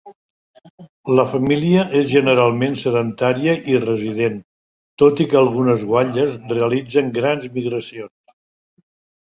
[1.17, 4.41] La família és generalment sedentària i resident,
[5.03, 8.15] tot i que algunes guatlles realitzen grans migracions.